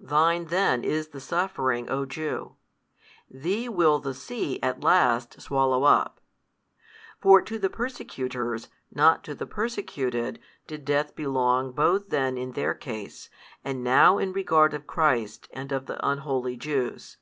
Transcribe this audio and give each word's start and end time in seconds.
Thine 0.00 0.46
then 0.46 0.82
is 0.82 1.10
the 1.10 1.20
suffering, 1.20 1.88
O 1.88 2.04
Jew: 2.06 2.56
thee 3.30 3.68
will 3.68 4.00
the 4.00 4.14
sea 4.14 4.58
at 4.60 4.82
last 4.82 5.40
swallow 5.40 5.84
up. 5.84 6.20
For 7.20 7.40
to 7.42 7.56
the 7.56 7.70
persecutors, 7.70 8.66
not 8.92 9.22
to 9.22 9.32
the 9.36 9.46
persecuted 9.46 10.40
did 10.66 10.84
death 10.84 11.14
belong 11.14 11.70
both 11.70 12.08
then 12.08 12.36
in 12.36 12.50
their 12.54 12.74
case, 12.74 13.30
and 13.64 13.84
now 13.84 14.18
in 14.18 14.32
regard 14.32 14.74
of 14.74 14.88
Christ 14.88 15.48
and 15.52 15.70
of 15.70 15.86
the 15.86 16.04
unholy 16.04 16.56
Jews. 16.56 17.18